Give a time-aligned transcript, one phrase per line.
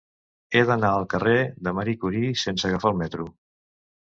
[0.53, 1.35] He d'anar al carrer
[1.67, 3.29] de Marie Curie sense agafar el metro.